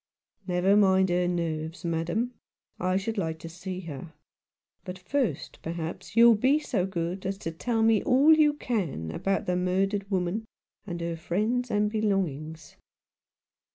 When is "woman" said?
10.09-10.45